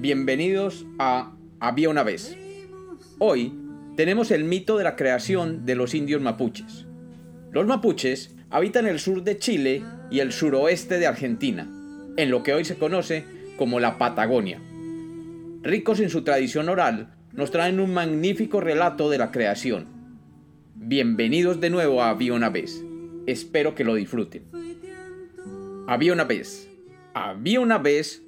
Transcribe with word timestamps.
bienvenidos 0.00 0.86
a 0.98 1.36
Había 1.60 1.90
una 1.90 2.02
vez. 2.02 2.34
Hoy 3.18 3.52
tenemos 3.96 4.30
el 4.30 4.44
mito 4.44 4.78
de 4.78 4.84
la 4.84 4.96
creación 4.96 5.66
de 5.66 5.74
los 5.74 5.94
indios 5.94 6.22
mapuches. 6.22 6.86
Los 7.50 7.66
mapuches 7.66 8.34
habitan 8.48 8.86
el 8.86 8.98
sur 8.98 9.22
de 9.22 9.36
Chile 9.36 9.82
y 10.10 10.20
el 10.20 10.32
suroeste 10.32 10.98
de 10.98 11.06
Argentina, 11.06 11.68
en 12.16 12.30
lo 12.30 12.42
que 12.42 12.54
hoy 12.54 12.64
se 12.64 12.76
conoce 12.76 13.26
como 13.58 13.78
la 13.78 13.98
Patagonia. 13.98 14.58
Ricos 15.62 16.00
en 16.00 16.08
su 16.08 16.24
tradición 16.24 16.70
oral, 16.70 17.14
nos 17.34 17.50
traen 17.50 17.78
un 17.78 17.92
magnífico 17.92 18.62
relato 18.62 19.10
de 19.10 19.18
la 19.18 19.30
creación. 19.30 19.86
Bienvenidos 20.76 21.60
de 21.60 21.68
nuevo 21.68 22.02
a 22.02 22.08
Había 22.08 22.32
una 22.32 22.48
vez. 22.48 22.82
Espero 23.26 23.74
que 23.74 23.84
lo 23.84 23.96
disfruten. 23.96 24.44
Había 25.86 26.14
una 26.14 26.24
vez. 26.24 26.70
Había 27.12 27.60
una 27.60 27.76
vez 27.76 28.22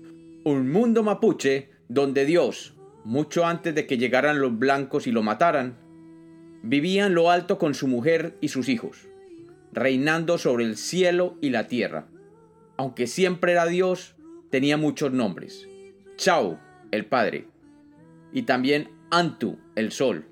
un 0.45 0.71
mundo 0.71 1.03
mapuche 1.03 1.71
donde 1.93 2.25
Dios, 2.25 2.73
mucho 3.05 3.45
antes 3.45 3.75
de 3.75 3.87
que 3.87 3.99
llegaran 3.99 4.41
los 4.41 4.59
blancos 4.59 5.07
y 5.07 5.13
lo 5.13 5.23
mataran, 5.23 5.77
vivía 6.63 7.05
en 7.05 7.15
lo 7.15 7.31
alto 7.31 7.59
con 7.59 7.75
su 7.75 7.87
mujer 7.87 8.39
y 8.41 8.49
sus 8.49 8.71
hijos, 8.71 9.09
reinando 9.73 10.39
sobre 10.39 10.65
el 10.65 10.79
cielo 10.79 11.37
y 11.43 11.51
la 11.51 11.69
tierra. 11.69 12.09
Aunque 12.79 13.07
siempre 13.07 13.53
era 13.53 13.67
Dios, 13.67 14.15
tenía 14.49 14.79
muchos 14.79 15.13
nombres. 15.13 15.69
Chau, 16.17 16.59
el 16.93 17.05
padre, 17.05 17.47
y 18.33 18.43
también 18.43 18.89
Antu, 19.11 19.59
el 19.75 19.93
sol. 19.93 20.25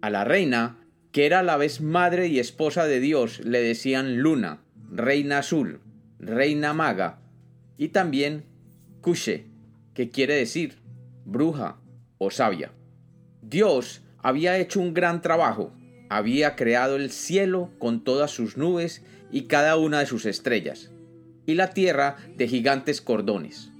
A 0.00 0.08
la 0.08 0.24
reina, 0.24 0.78
que 1.12 1.26
era 1.26 1.40
a 1.40 1.42
la 1.42 1.58
vez 1.58 1.82
madre 1.82 2.28
y 2.28 2.38
esposa 2.38 2.86
de 2.86 3.00
Dios, 3.00 3.40
le 3.40 3.60
decían 3.60 4.22
Luna, 4.22 4.62
reina 4.90 5.38
azul, 5.38 5.80
reina 6.18 6.72
maga, 6.72 7.20
y 7.76 7.88
también 7.88 8.44
Kushe, 9.02 9.44
que 9.92 10.08
quiere 10.08 10.34
decir 10.34 10.85
bruja 11.26 11.76
o 12.18 12.30
sabia. 12.30 12.72
Dios 13.42 14.02
había 14.18 14.58
hecho 14.58 14.80
un 14.80 14.94
gran 14.94 15.20
trabajo, 15.20 15.72
había 16.08 16.56
creado 16.56 16.96
el 16.96 17.10
cielo 17.10 17.70
con 17.78 18.02
todas 18.02 18.30
sus 18.30 18.56
nubes 18.56 19.04
y 19.30 19.42
cada 19.42 19.76
una 19.76 20.00
de 20.00 20.06
sus 20.06 20.24
estrellas, 20.24 20.90
y 21.44 21.54
la 21.54 21.70
tierra 21.70 22.16
de 22.36 22.48
gigantes 22.48 23.00
cordones. 23.00 23.70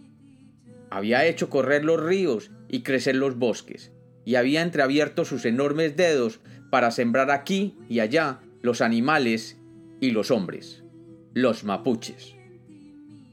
Había 0.91 1.25
hecho 1.25 1.48
correr 1.48 1.84
los 1.84 2.03
ríos 2.03 2.50
y 2.69 2.83
crecer 2.83 3.16
los 3.16 3.38
bosques, 3.38 3.92
y 4.25 4.34
había 4.34 4.62
entreabierto 4.62 5.25
sus 5.25 5.44
enormes 5.44 5.97
dedos 5.97 6.41
para 6.70 6.91
sembrar 6.91 7.31
aquí 7.31 7.77
y 7.88 8.00
allá 8.00 8.41
los 8.60 8.81
animales 8.81 9.56
y 10.00 10.10
los 10.10 10.31
hombres, 10.31 10.83
los 11.33 11.64
mapuches. 11.64 12.34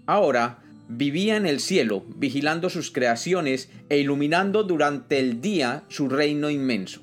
Ahora 0.05 0.62
vivía 0.87 1.37
en 1.37 1.45
el 1.45 1.59
cielo, 1.59 2.05
vigilando 2.15 2.69
sus 2.69 2.91
creaciones 2.91 3.69
e 3.89 3.97
iluminando 3.97 4.63
durante 4.63 5.19
el 5.19 5.41
día 5.41 5.83
su 5.87 6.09
reino 6.09 6.49
inmenso. 6.49 7.01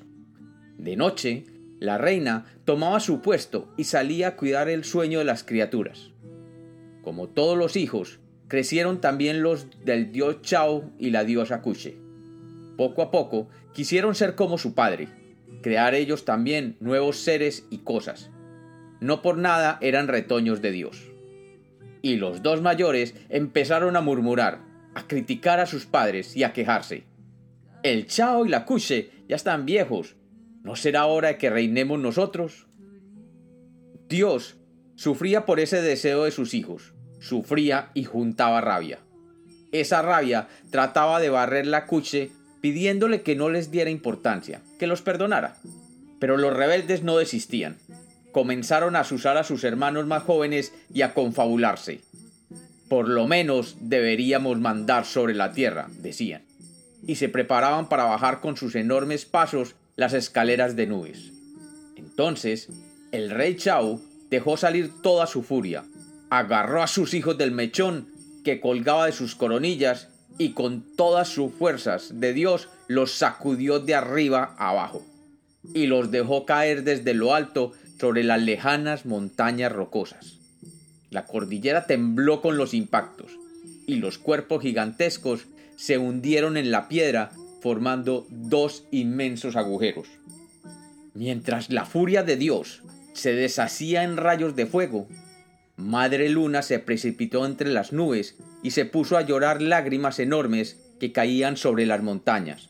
De 0.77 0.95
noche, 0.95 1.45
la 1.79 1.97
reina 1.97 2.45
tomaba 2.65 2.99
su 2.99 3.21
puesto 3.21 3.73
y 3.77 3.85
salía 3.85 4.29
a 4.29 4.35
cuidar 4.35 4.69
el 4.69 4.83
sueño 4.83 5.19
de 5.19 5.25
las 5.25 5.43
criaturas. 5.43 6.11
Como 7.01 7.29
todos 7.29 7.57
los 7.57 7.75
hijos, 7.75 8.19
crecieron 8.47 9.01
también 9.01 9.41
los 9.41 9.67
del 9.83 10.11
dios 10.11 10.41
Chao 10.41 10.91
y 10.99 11.09
la 11.09 11.23
diosa 11.23 11.61
Kushe. 11.61 11.97
Poco 12.77 13.01
a 13.01 13.11
poco 13.11 13.49
quisieron 13.73 14.15
ser 14.15 14.35
como 14.35 14.57
su 14.57 14.73
padre, 14.75 15.07
crear 15.61 15.95
ellos 15.95 16.25
también 16.25 16.77
nuevos 16.79 17.17
seres 17.17 17.65
y 17.69 17.79
cosas. 17.79 18.29
No 18.99 19.21
por 19.21 19.37
nada 19.37 19.79
eran 19.81 20.07
retoños 20.07 20.61
de 20.61 20.71
Dios 20.71 21.10
y 22.01 22.15
los 22.15 22.41
dos 22.41 22.61
mayores 22.61 23.15
empezaron 23.29 23.95
a 23.95 24.01
murmurar, 24.01 24.59
a 24.95 25.07
criticar 25.07 25.59
a 25.59 25.65
sus 25.65 25.85
padres 25.85 26.35
y 26.35 26.43
a 26.43 26.53
quejarse. 26.53 27.03
El 27.83 28.07
Chao 28.07 28.45
y 28.45 28.49
la 28.49 28.65
Kushe 28.65 29.09
ya 29.27 29.35
están 29.35 29.65
viejos. 29.65 30.15
¿No 30.63 30.75
será 30.75 31.05
hora 31.05 31.29
de 31.29 31.37
que 31.37 31.49
reinemos 31.49 31.99
nosotros? 31.99 32.67
Dios 34.07 34.57
sufría 34.95 35.45
por 35.45 35.59
ese 35.59 35.81
deseo 35.81 36.25
de 36.25 36.31
sus 36.31 36.53
hijos, 36.53 36.93
sufría 37.19 37.89
y 37.93 38.03
juntaba 38.03 38.61
rabia. 38.61 38.99
Esa 39.71 40.01
rabia 40.01 40.49
trataba 40.69 41.19
de 41.19 41.29
barrer 41.29 41.65
la 41.65 41.85
Kushe 41.85 42.29
pidiéndole 42.61 43.21
que 43.21 43.35
no 43.35 43.49
les 43.49 43.71
diera 43.71 43.89
importancia, 43.89 44.61
que 44.77 44.85
los 44.85 45.01
perdonara. 45.01 45.55
Pero 46.19 46.37
los 46.37 46.55
rebeldes 46.55 47.01
no 47.01 47.17
desistían 47.17 47.77
comenzaron 48.31 48.95
a 48.95 49.01
asusar 49.01 49.37
a 49.37 49.43
sus 49.43 49.63
hermanos 49.63 50.05
más 50.07 50.23
jóvenes 50.23 50.73
y 50.93 51.01
a 51.01 51.13
confabularse. 51.13 52.01
Por 52.89 53.07
lo 53.07 53.27
menos 53.27 53.77
deberíamos 53.79 54.59
mandar 54.59 55.05
sobre 55.05 55.33
la 55.33 55.53
tierra, 55.53 55.87
decían, 55.99 56.43
y 57.05 57.15
se 57.15 57.29
preparaban 57.29 57.89
para 57.89 58.03
bajar 58.03 58.41
con 58.41 58.57
sus 58.57 58.75
enormes 58.75 59.25
pasos 59.25 59.75
las 59.95 60.13
escaleras 60.13 60.75
de 60.75 60.87
nubes. 60.87 61.31
Entonces, 61.95 62.69
el 63.11 63.29
rey 63.29 63.55
Chao 63.55 64.01
dejó 64.29 64.57
salir 64.57 64.91
toda 65.01 65.27
su 65.27 65.43
furia, 65.43 65.83
agarró 66.29 66.81
a 66.81 66.87
sus 66.87 67.13
hijos 67.13 67.37
del 67.37 67.51
mechón 67.51 68.07
que 68.43 68.59
colgaba 68.59 69.05
de 69.05 69.11
sus 69.11 69.35
coronillas 69.35 70.07
y 70.37 70.53
con 70.53 70.83
todas 70.95 71.27
sus 71.27 71.53
fuerzas 71.53 72.19
de 72.19 72.33
Dios 72.33 72.69
los 72.87 73.13
sacudió 73.13 73.79
de 73.79 73.95
arriba 73.95 74.55
abajo 74.57 75.05
y 75.73 75.87
los 75.87 76.11
dejó 76.11 76.45
caer 76.45 76.83
desde 76.83 77.13
lo 77.13 77.35
alto 77.35 77.73
sobre 78.01 78.23
las 78.23 78.41
lejanas 78.41 79.05
montañas 79.05 79.71
rocosas. 79.71 80.39
La 81.11 81.27
cordillera 81.27 81.85
tembló 81.85 82.41
con 82.41 82.57
los 82.57 82.73
impactos, 82.73 83.31
y 83.85 83.97
los 83.97 84.17
cuerpos 84.17 84.63
gigantescos 84.63 85.45
se 85.75 85.99
hundieron 85.99 86.57
en 86.57 86.71
la 86.71 86.87
piedra 86.87 87.29
formando 87.61 88.25
dos 88.31 88.85
inmensos 88.89 89.55
agujeros. 89.55 90.07
Mientras 91.13 91.69
la 91.69 91.85
furia 91.85 92.23
de 92.23 92.37
Dios 92.37 92.81
se 93.13 93.33
deshacía 93.33 94.03
en 94.03 94.17
rayos 94.17 94.55
de 94.55 94.65
fuego, 94.65 95.07
Madre 95.77 96.27
Luna 96.27 96.63
se 96.63 96.79
precipitó 96.79 97.45
entre 97.45 97.69
las 97.69 97.93
nubes 97.93 98.35
y 98.63 98.71
se 98.71 98.85
puso 98.85 99.15
a 99.15 99.21
llorar 99.21 99.61
lágrimas 99.61 100.17
enormes 100.17 100.77
que 100.99 101.11
caían 101.11 101.55
sobre 101.55 101.85
las 101.85 102.01
montañas. 102.01 102.69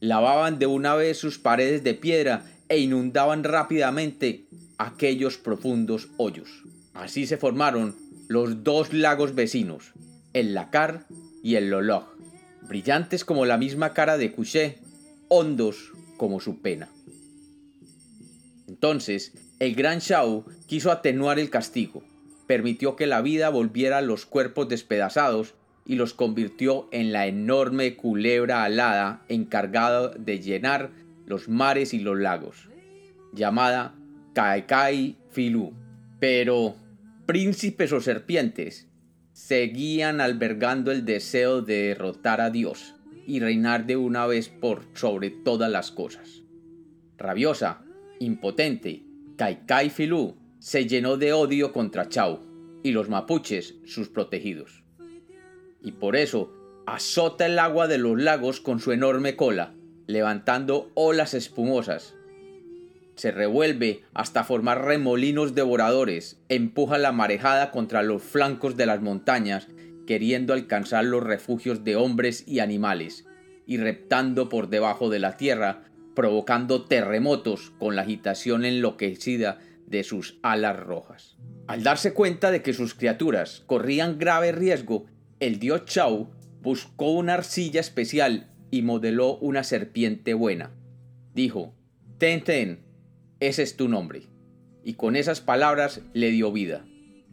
Lavaban 0.00 0.58
de 0.58 0.66
una 0.66 0.96
vez 0.96 1.18
sus 1.18 1.38
paredes 1.38 1.84
de 1.84 1.94
piedra 1.94 2.42
e 2.68 2.78
inundaban 2.78 3.44
rápidamente 3.44 4.45
aquellos 4.78 5.38
profundos 5.38 6.08
hoyos. 6.16 6.64
Así 6.94 7.26
se 7.26 7.36
formaron 7.36 7.94
los 8.28 8.64
dos 8.64 8.92
lagos 8.92 9.34
vecinos, 9.34 9.92
el 10.32 10.54
Lacar 10.54 11.06
y 11.42 11.54
el 11.54 11.70
Lolog, 11.70 12.04
brillantes 12.62 13.24
como 13.24 13.46
la 13.46 13.58
misma 13.58 13.92
cara 13.92 14.16
de 14.18 14.32
Couché, 14.32 14.78
hondos 15.28 15.92
como 16.16 16.40
su 16.40 16.60
pena. 16.60 16.88
Entonces, 18.66 19.32
el 19.58 19.74
gran 19.74 20.00
Shao 20.00 20.44
quiso 20.66 20.90
atenuar 20.90 21.38
el 21.38 21.50
castigo, 21.50 22.02
permitió 22.46 22.96
que 22.96 23.06
la 23.06 23.22
vida 23.22 23.48
volviera 23.48 23.98
a 23.98 24.02
los 24.02 24.26
cuerpos 24.26 24.68
despedazados 24.68 25.54
y 25.84 25.94
los 25.94 26.14
convirtió 26.14 26.88
en 26.90 27.12
la 27.12 27.26
enorme 27.26 27.96
culebra 27.96 28.64
alada 28.64 29.22
encargada 29.28 30.08
de 30.08 30.40
llenar 30.40 30.90
los 31.26 31.48
mares 31.48 31.94
y 31.94 32.00
los 32.00 32.18
lagos, 32.18 32.68
llamada 33.32 33.94
Kaikai 34.36 35.16
Filú. 35.30 35.72
Pero 36.20 36.76
príncipes 37.24 37.90
o 37.92 38.02
serpientes 38.02 38.86
seguían 39.32 40.20
albergando 40.20 40.92
el 40.92 41.06
deseo 41.06 41.62
de 41.62 41.88
derrotar 41.88 42.42
a 42.42 42.50
Dios 42.50 42.94
y 43.26 43.40
reinar 43.40 43.86
de 43.86 43.96
una 43.96 44.26
vez 44.26 44.50
por 44.50 44.82
sobre 44.92 45.30
todas 45.30 45.70
las 45.70 45.90
cosas. 45.90 46.42
Rabiosa, 47.16 47.80
impotente, 48.20 49.04
Kaikai 49.38 49.88
Filú 49.88 50.36
se 50.58 50.86
llenó 50.86 51.16
de 51.16 51.32
odio 51.32 51.72
contra 51.72 52.10
Chau 52.10 52.40
y 52.82 52.92
los 52.92 53.08
mapuches, 53.08 53.76
sus 53.86 54.10
protegidos. 54.10 54.84
Y 55.80 55.92
por 55.92 56.14
eso 56.14 56.52
azota 56.86 57.46
el 57.46 57.58
agua 57.58 57.88
de 57.88 57.96
los 57.96 58.20
lagos 58.20 58.60
con 58.60 58.80
su 58.80 58.92
enorme 58.92 59.34
cola 59.34 59.72
levantando 60.06 60.90
olas 60.94 61.32
espumosas. 61.32 62.14
Se 63.16 63.30
revuelve 63.30 64.02
hasta 64.14 64.44
formar 64.44 64.84
remolinos 64.84 65.54
devoradores, 65.54 66.38
empuja 66.48 66.98
la 66.98 67.12
marejada 67.12 67.70
contra 67.70 68.02
los 68.02 68.22
flancos 68.22 68.76
de 68.76 68.86
las 68.86 69.00
montañas, 69.00 69.68
queriendo 70.06 70.52
alcanzar 70.52 71.04
los 71.04 71.22
refugios 71.22 71.82
de 71.82 71.96
hombres 71.96 72.44
y 72.46 72.60
animales, 72.60 73.26
y 73.66 73.78
reptando 73.78 74.48
por 74.48 74.68
debajo 74.68 75.10
de 75.10 75.18
la 75.18 75.36
tierra, 75.36 75.82
provocando 76.14 76.84
terremotos 76.84 77.72
con 77.78 77.96
la 77.96 78.02
agitación 78.02 78.64
enloquecida 78.64 79.58
de 79.86 80.04
sus 80.04 80.38
alas 80.42 80.78
rojas. 80.78 81.36
Al 81.66 81.82
darse 81.82 82.12
cuenta 82.12 82.50
de 82.50 82.62
que 82.62 82.72
sus 82.72 82.94
criaturas 82.94 83.62
corrían 83.66 84.18
grave 84.18 84.52
riesgo, 84.52 85.06
el 85.40 85.58
dios 85.58 85.84
Chau 85.86 86.30
buscó 86.60 87.12
una 87.12 87.34
arcilla 87.34 87.80
especial 87.80 88.50
y 88.70 88.82
modeló 88.82 89.36
una 89.38 89.64
serpiente 89.64 90.34
buena. 90.34 90.72
Dijo, 91.34 91.74
Ten 92.18 92.44
Ten, 92.44 92.85
ese 93.40 93.62
es 93.62 93.76
tu 93.76 93.88
nombre. 93.88 94.22
Y 94.82 94.94
con 94.94 95.16
esas 95.16 95.40
palabras 95.40 96.00
le 96.14 96.30
dio 96.30 96.52
vida. 96.52 96.84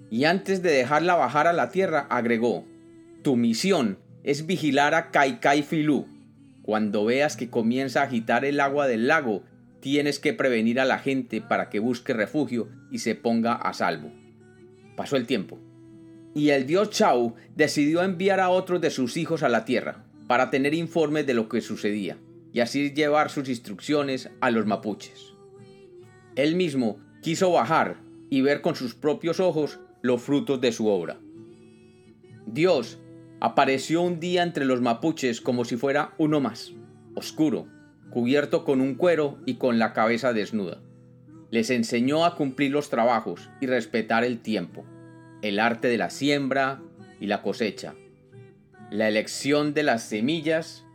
Y 0.09 0.25
antes 0.25 0.61
de 0.61 0.71
dejarla 0.71 1.15
bajar 1.15 1.47
a 1.47 1.53
la 1.53 1.69
tierra, 1.69 2.07
agregó, 2.09 2.65
Tu 3.23 3.35
misión 3.35 3.99
es 4.23 4.45
vigilar 4.45 4.95
a 4.95 5.11
Kaikai 5.11 5.63
Filú. 5.63 6.07
Cuando 6.61 7.05
veas 7.05 7.37
que 7.37 7.49
comienza 7.49 8.01
a 8.01 8.05
agitar 8.05 8.43
el 8.45 8.59
agua 8.59 8.87
del 8.87 9.07
lago, 9.07 9.43
tienes 9.79 10.19
que 10.19 10.33
prevenir 10.33 10.79
a 10.79 10.85
la 10.85 10.99
gente 10.99 11.41
para 11.41 11.69
que 11.69 11.79
busque 11.79 12.13
refugio 12.13 12.69
y 12.91 12.99
se 12.99 13.15
ponga 13.15 13.53
a 13.53 13.73
salvo. 13.73 14.11
Pasó 14.95 15.15
el 15.15 15.25
tiempo. 15.25 15.59
Y 16.35 16.49
el 16.49 16.65
dios 16.65 16.89
Chau 16.89 17.35
decidió 17.55 18.03
enviar 18.03 18.39
a 18.39 18.49
otros 18.49 18.81
de 18.81 18.89
sus 18.89 19.17
hijos 19.17 19.43
a 19.43 19.49
la 19.49 19.65
tierra, 19.65 20.05
para 20.27 20.49
tener 20.49 20.73
informes 20.73 21.27
de 21.27 21.33
lo 21.33 21.49
que 21.49 21.61
sucedía, 21.61 22.17
y 22.51 22.61
así 22.61 22.93
llevar 22.93 23.29
sus 23.29 23.49
instrucciones 23.49 24.29
a 24.41 24.51
los 24.51 24.65
mapuches. 24.65 25.32
Él 26.35 26.55
mismo 26.55 26.99
quiso 27.21 27.51
bajar 27.51 27.97
y 28.29 28.41
ver 28.41 28.61
con 28.61 28.75
sus 28.75 28.95
propios 28.95 29.39
ojos 29.39 29.79
los 30.01 30.21
frutos 30.21 30.59
de 30.59 30.71
su 30.71 30.87
obra. 30.87 31.19
Dios 32.45 32.99
apareció 33.39 34.01
un 34.01 34.19
día 34.19 34.43
entre 34.43 34.65
los 34.65 34.81
mapuches 34.81 35.41
como 35.41 35.65
si 35.65 35.77
fuera 35.77 36.13
uno 36.17 36.39
más, 36.39 36.73
oscuro, 37.15 37.67
cubierto 38.09 38.63
con 38.63 38.81
un 38.81 38.95
cuero 38.95 39.37
y 39.45 39.55
con 39.55 39.79
la 39.79 39.93
cabeza 39.93 40.33
desnuda. 40.33 40.81
Les 41.51 41.69
enseñó 41.69 42.25
a 42.25 42.35
cumplir 42.35 42.71
los 42.71 42.89
trabajos 42.89 43.49
y 43.61 43.67
respetar 43.67 44.23
el 44.23 44.39
tiempo, 44.39 44.85
el 45.41 45.59
arte 45.59 45.87
de 45.87 45.97
la 45.97 46.09
siembra 46.09 46.81
y 47.19 47.27
la 47.27 47.41
cosecha, 47.41 47.95
la 48.89 49.07
elección 49.07 49.73
de 49.73 49.83
las 49.83 50.03
semillas 50.03 50.85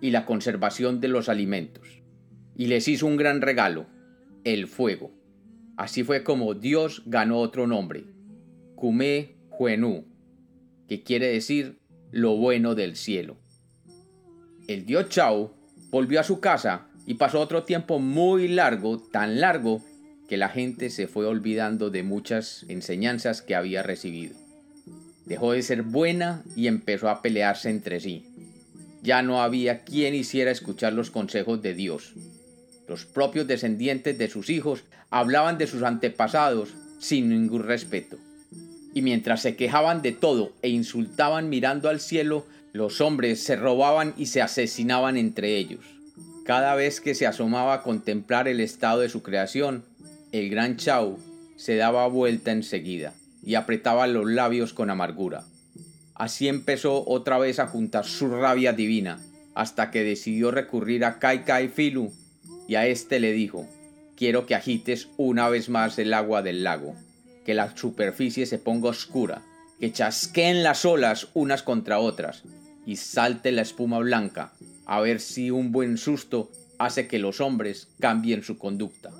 y 0.00 0.10
la 0.10 0.24
conservación 0.26 1.00
de 1.00 1.08
los 1.08 1.28
alimentos. 1.28 2.02
Y 2.56 2.66
les 2.66 2.86
hizo 2.86 3.06
un 3.06 3.16
gran 3.16 3.40
regalo, 3.40 3.86
el 4.44 4.68
fuego. 4.68 5.10
Así 5.76 6.04
fue 6.04 6.22
como 6.22 6.54
Dios 6.54 7.02
ganó 7.06 7.40
otro 7.40 7.66
nombre, 7.66 8.04
Kume 8.76 9.36
Huenú, 9.58 10.04
que 10.88 11.02
quiere 11.02 11.28
decir 11.28 11.80
lo 12.10 12.36
bueno 12.36 12.74
del 12.74 12.96
cielo. 12.96 13.36
El 14.68 14.86
dios 14.86 15.08
Chao 15.08 15.54
volvió 15.90 16.20
a 16.20 16.24
su 16.24 16.40
casa 16.40 16.86
y 17.06 17.14
pasó 17.14 17.40
otro 17.40 17.64
tiempo 17.64 17.98
muy 17.98 18.48
largo, 18.48 18.98
tan 18.98 19.40
largo 19.40 19.82
que 20.28 20.36
la 20.36 20.48
gente 20.48 20.90
se 20.90 21.06
fue 21.06 21.26
olvidando 21.26 21.90
de 21.90 22.02
muchas 22.02 22.64
enseñanzas 22.68 23.42
que 23.42 23.54
había 23.54 23.82
recibido. 23.82 24.36
Dejó 25.26 25.52
de 25.52 25.62
ser 25.62 25.82
buena 25.82 26.42
y 26.54 26.66
empezó 26.66 27.08
a 27.08 27.20
pelearse 27.20 27.70
entre 27.70 28.00
sí. 28.00 28.26
Ya 29.02 29.22
no 29.22 29.42
había 29.42 29.84
quien 29.84 30.14
hiciera 30.14 30.50
escuchar 30.50 30.92
los 30.92 31.10
consejos 31.10 31.60
de 31.62 31.74
Dios. 31.74 32.14
Los 32.88 33.06
propios 33.06 33.46
descendientes 33.46 34.18
de 34.18 34.28
sus 34.28 34.50
hijos 34.50 34.84
hablaban 35.10 35.58
de 35.58 35.66
sus 35.66 35.82
antepasados 35.82 36.74
sin 36.98 37.28
ningún 37.28 37.62
respeto. 37.62 38.18
Y 38.92 39.02
mientras 39.02 39.42
se 39.42 39.56
quejaban 39.56 40.02
de 40.02 40.12
todo 40.12 40.52
e 40.62 40.68
insultaban 40.68 41.48
mirando 41.48 41.88
al 41.88 42.00
cielo, 42.00 42.46
los 42.72 43.00
hombres 43.00 43.42
se 43.42 43.56
robaban 43.56 44.14
y 44.16 44.26
se 44.26 44.42
asesinaban 44.42 45.16
entre 45.16 45.56
ellos. 45.56 45.80
Cada 46.44 46.74
vez 46.74 47.00
que 47.00 47.14
se 47.14 47.26
asomaba 47.26 47.74
a 47.74 47.82
contemplar 47.82 48.48
el 48.48 48.60
estado 48.60 49.00
de 49.00 49.08
su 49.08 49.22
creación, 49.22 49.84
el 50.32 50.50
gran 50.50 50.76
Chau 50.76 51.18
se 51.56 51.76
daba 51.76 52.06
vuelta 52.08 52.52
enseguida 52.52 53.14
y 53.42 53.54
apretaba 53.54 54.06
los 54.06 54.30
labios 54.30 54.74
con 54.74 54.90
amargura. 54.90 55.44
Así 56.14 56.48
empezó 56.48 57.04
otra 57.06 57.38
vez 57.38 57.58
a 57.58 57.66
juntar 57.66 58.04
su 58.04 58.28
rabia 58.28 58.72
divina, 58.72 59.20
hasta 59.54 59.90
que 59.90 60.04
decidió 60.04 60.50
recurrir 60.50 61.04
a 61.04 61.18
Kai 61.18 61.44
Kai 61.44 61.68
Filu, 61.68 62.12
y 62.68 62.76
a 62.76 62.86
éste 62.86 63.20
le 63.20 63.32
dijo, 63.32 63.68
quiero 64.16 64.46
que 64.46 64.54
agites 64.54 65.08
una 65.16 65.48
vez 65.48 65.68
más 65.68 65.98
el 65.98 66.14
agua 66.14 66.42
del 66.42 66.64
lago, 66.64 66.94
que 67.44 67.54
la 67.54 67.76
superficie 67.76 68.46
se 68.46 68.58
ponga 68.58 68.88
oscura, 68.88 69.42
que 69.80 69.92
chasqueen 69.92 70.62
las 70.62 70.84
olas 70.84 71.28
unas 71.34 71.62
contra 71.62 71.98
otras, 71.98 72.42
y 72.86 72.96
salte 72.96 73.52
la 73.52 73.62
espuma 73.62 73.98
blanca, 73.98 74.52
a 74.86 75.00
ver 75.00 75.20
si 75.20 75.50
un 75.50 75.72
buen 75.72 75.98
susto 75.98 76.50
hace 76.78 77.06
que 77.06 77.18
los 77.18 77.40
hombres 77.40 77.88
cambien 78.00 78.42
su 78.42 78.58
conducta. 78.58 79.10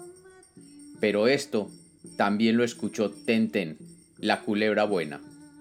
Pero 1.00 1.28
esto 1.28 1.70
también 2.16 2.56
lo 2.56 2.64
escuchó 2.64 3.10
Tenten, 3.10 3.78
la 4.18 4.42
culebra 4.42 4.84
buena, 4.84 5.20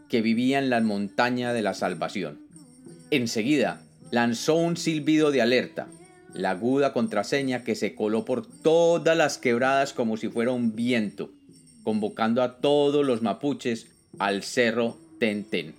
que 0.09 0.21
vivía 0.21 0.59
en 0.59 0.69
la 0.69 0.81
montaña 0.81 1.53
de 1.53 1.61
la 1.61 1.73
salvación. 1.73 2.39
Enseguida 3.11 3.81
lanzó 4.11 4.55
un 4.55 4.77
silbido 4.77 5.31
de 5.31 5.41
alerta, 5.41 5.87
la 6.33 6.51
aguda 6.51 6.93
contraseña 6.93 7.63
que 7.63 7.75
se 7.75 7.95
coló 7.95 8.25
por 8.25 8.45
todas 8.45 9.15
las 9.15 9.37
quebradas 9.37 9.93
como 9.93 10.17
si 10.17 10.29
fuera 10.29 10.51
un 10.51 10.75
viento, 10.75 11.29
convocando 11.83 12.41
a 12.41 12.57
todos 12.57 13.05
los 13.05 13.21
mapuches 13.21 13.87
al 14.19 14.43
cerro 14.43 14.97
Tenten. 15.19 15.75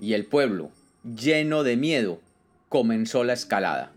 Y 0.00 0.14
el 0.14 0.24
pueblo, 0.24 0.70
lleno 1.04 1.62
de 1.62 1.76
miedo, 1.76 2.20
comenzó 2.68 3.24
la 3.24 3.34
escalada. 3.34 3.92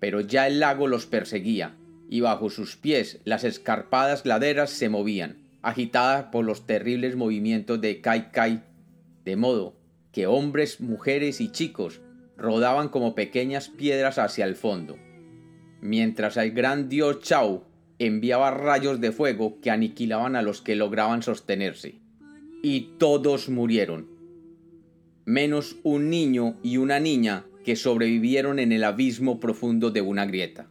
Pero 0.00 0.20
ya 0.20 0.46
el 0.46 0.60
lago 0.60 0.88
los 0.88 1.06
perseguía, 1.06 1.74
y 2.08 2.20
bajo 2.20 2.50
sus 2.50 2.76
pies 2.76 3.18
las 3.24 3.44
escarpadas 3.44 4.24
laderas 4.24 4.70
se 4.70 4.88
movían, 4.88 5.36
agitadas 5.62 6.26
por 6.26 6.44
los 6.44 6.66
terribles 6.66 7.16
movimientos 7.16 7.80
de 7.80 8.00
Kai 8.00 8.30
Kai, 8.30 8.62
de 9.24 9.36
modo 9.36 9.74
que 10.12 10.26
hombres, 10.26 10.80
mujeres 10.80 11.40
y 11.40 11.50
chicos 11.50 12.00
rodaban 12.36 12.88
como 12.88 13.14
pequeñas 13.14 13.68
piedras 13.68 14.18
hacia 14.18 14.44
el 14.44 14.54
fondo, 14.54 14.96
mientras 15.84 16.38
el 16.38 16.52
gran 16.52 16.88
dios 16.88 17.20
Chao 17.20 17.66
enviaba 17.98 18.50
rayos 18.50 19.02
de 19.02 19.12
fuego 19.12 19.60
que 19.60 19.70
aniquilaban 19.70 20.34
a 20.34 20.40
los 20.40 20.62
que 20.62 20.76
lograban 20.76 21.22
sostenerse. 21.22 21.96
Y 22.62 22.94
todos 22.98 23.50
murieron, 23.50 24.08
menos 25.26 25.76
un 25.82 26.08
niño 26.08 26.56
y 26.62 26.78
una 26.78 27.00
niña 27.00 27.44
que 27.66 27.76
sobrevivieron 27.76 28.58
en 28.58 28.72
el 28.72 28.82
abismo 28.82 29.38
profundo 29.40 29.90
de 29.90 30.00
una 30.00 30.24
grieta. 30.24 30.68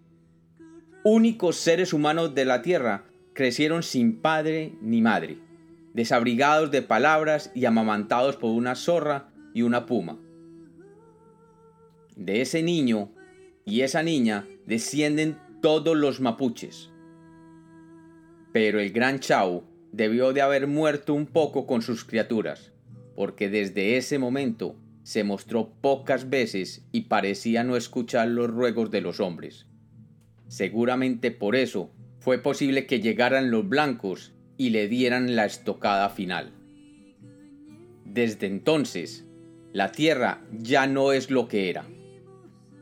Únicos 1.03 1.57
seres 1.57 1.93
humanos 1.93 2.33
de 2.33 2.45
la 2.45 2.63
tierra 2.63 3.05
crecieron 3.33 3.83
sin 3.83 4.19
padre 4.19 4.73
ni 4.81 5.03
madre, 5.03 5.37
desabrigados 5.93 6.71
de 6.71 6.81
palabras 6.81 7.51
y 7.53 7.65
amamantados 7.65 8.35
por 8.35 8.49
una 8.49 8.73
zorra 8.73 9.29
y 9.53 9.61
una 9.61 9.85
puma. 9.85 10.17
De 12.15 12.41
ese 12.41 12.63
niño 12.63 13.11
y 13.63 13.81
esa 13.81 14.01
niña 14.01 14.47
descienden 14.65 15.37
todos 15.61 15.95
los 15.95 16.19
mapuches. 16.19 16.89
Pero 18.51 18.79
el 18.79 18.91
gran 18.91 19.19
Chau 19.19 19.63
debió 19.91 20.33
de 20.33 20.41
haber 20.41 20.67
muerto 20.67 21.13
un 21.13 21.25
poco 21.25 21.65
con 21.65 21.81
sus 21.81 22.03
criaturas, 22.03 22.71
porque 23.15 23.49
desde 23.49 23.97
ese 23.97 24.19
momento 24.19 24.75
se 25.03 25.23
mostró 25.23 25.73
pocas 25.81 26.29
veces 26.29 26.85
y 26.91 27.01
parecía 27.01 27.63
no 27.63 27.75
escuchar 27.75 28.27
los 28.29 28.49
ruegos 28.49 28.89
de 28.91 29.01
los 29.01 29.19
hombres. 29.19 29.67
Seguramente 30.47 31.31
por 31.31 31.55
eso 31.55 31.91
fue 32.19 32.37
posible 32.37 32.85
que 32.85 33.01
llegaran 33.01 33.51
los 33.51 33.67
blancos 33.67 34.33
y 34.57 34.69
le 34.69 34.87
dieran 34.87 35.35
la 35.35 35.45
estocada 35.45 36.09
final. 36.09 36.53
Desde 38.05 38.47
entonces, 38.47 39.25
la 39.73 39.91
tierra 39.91 40.45
ya 40.51 40.87
no 40.87 41.11
es 41.11 41.31
lo 41.31 41.47
que 41.47 41.69
era. 41.69 41.85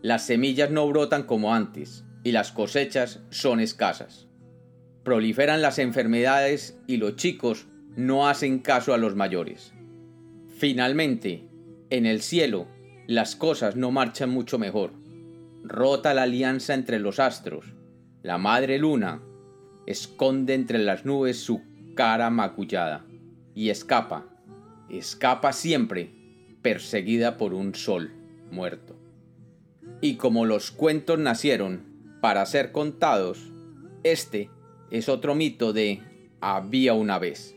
Las 0.01 0.25
semillas 0.25 0.71
no 0.71 0.87
brotan 0.87 1.23
como 1.23 1.53
antes 1.53 2.05
y 2.23 2.31
las 2.31 2.51
cosechas 2.51 3.21
son 3.29 3.59
escasas. 3.59 4.27
Proliferan 5.03 5.61
las 5.61 5.79
enfermedades 5.79 6.79
y 6.87 6.97
los 6.97 7.15
chicos 7.15 7.67
no 7.95 8.27
hacen 8.27 8.59
caso 8.59 8.93
a 8.93 8.97
los 8.97 9.15
mayores. 9.15 9.73
Finalmente, 10.57 11.47
en 11.89 12.05
el 12.05 12.21
cielo, 12.21 12.67
las 13.07 13.35
cosas 13.35 13.75
no 13.75 13.91
marchan 13.91 14.29
mucho 14.29 14.57
mejor. 14.57 14.93
Rota 15.63 16.13
la 16.13 16.23
alianza 16.23 16.73
entre 16.73 16.99
los 16.99 17.19
astros. 17.19 17.65
La 18.23 18.37
madre 18.37 18.77
luna 18.77 19.21
esconde 19.85 20.53
entre 20.53 20.79
las 20.79 21.05
nubes 21.05 21.37
su 21.37 21.61
cara 21.95 22.29
macullada 22.29 23.05
y 23.53 23.69
escapa, 23.69 24.25
escapa 24.89 25.53
siempre, 25.53 26.13
perseguida 26.61 27.37
por 27.37 27.53
un 27.53 27.75
sol 27.75 28.13
muerto. 28.51 29.00
Y 30.01 30.15
como 30.15 30.45
los 30.45 30.71
cuentos 30.71 31.19
nacieron 31.19 32.17
para 32.21 32.45
ser 32.45 32.71
contados, 32.71 33.51
este 34.03 34.49
es 34.89 35.09
otro 35.09 35.35
mito 35.35 35.73
de 35.73 36.01
había 36.41 36.93
una 36.93 37.19
vez. 37.19 37.55